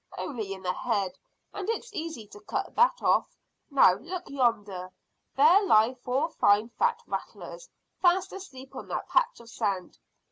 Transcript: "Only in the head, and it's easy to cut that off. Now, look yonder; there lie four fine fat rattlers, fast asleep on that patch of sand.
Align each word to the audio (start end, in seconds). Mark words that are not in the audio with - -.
"Only 0.17 0.51
in 0.51 0.63
the 0.63 0.73
head, 0.73 1.19
and 1.53 1.69
it's 1.69 1.93
easy 1.93 2.25
to 2.29 2.39
cut 2.39 2.73
that 2.73 3.03
off. 3.03 3.37
Now, 3.69 3.93
look 3.99 4.29
yonder; 4.31 4.91
there 5.35 5.61
lie 5.63 5.93
four 5.93 6.27
fine 6.31 6.69
fat 6.69 6.99
rattlers, 7.05 7.69
fast 8.01 8.33
asleep 8.33 8.75
on 8.75 8.87
that 8.87 9.09
patch 9.09 9.39
of 9.41 9.51
sand. 9.51 9.99